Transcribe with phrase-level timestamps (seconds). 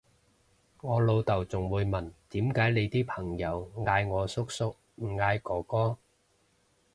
[0.81, 5.95] 我老豆仲會問點解你啲朋友嗌我叔叔唔嗌哥哥？